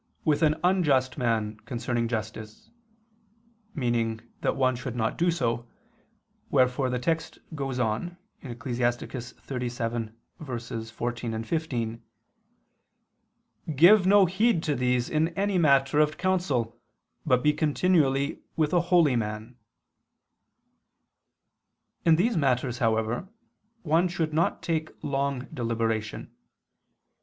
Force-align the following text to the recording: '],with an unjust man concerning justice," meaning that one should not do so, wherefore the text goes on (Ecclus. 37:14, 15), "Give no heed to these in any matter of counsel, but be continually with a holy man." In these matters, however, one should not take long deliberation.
'],with 0.25 0.41
an 0.41 0.55
unjust 0.63 1.15
man 1.19 1.57
concerning 1.65 2.07
justice," 2.07 2.71
meaning 3.75 4.19
that 4.41 4.55
one 4.55 4.75
should 4.75 4.95
not 4.95 5.15
do 5.15 5.29
so, 5.29 5.67
wherefore 6.49 6.89
the 6.89 6.97
text 6.97 7.37
goes 7.53 7.77
on 7.77 8.17
(Ecclus. 8.41 8.79
37:14, 8.79 11.45
15), 11.45 12.01
"Give 13.75 14.07
no 14.07 14.25
heed 14.25 14.63
to 14.63 14.73
these 14.73 15.07
in 15.07 15.27
any 15.37 15.59
matter 15.59 15.99
of 15.99 16.17
counsel, 16.17 16.79
but 17.23 17.43
be 17.43 17.53
continually 17.53 18.41
with 18.55 18.73
a 18.73 18.81
holy 18.81 19.15
man." 19.15 19.55
In 22.05 22.15
these 22.15 22.35
matters, 22.35 22.79
however, 22.79 23.29
one 23.83 24.07
should 24.07 24.33
not 24.33 24.63
take 24.63 24.89
long 25.03 25.47
deliberation. 25.53 26.31